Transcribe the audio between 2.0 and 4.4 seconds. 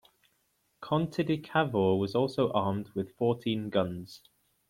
also armed with fourteen guns.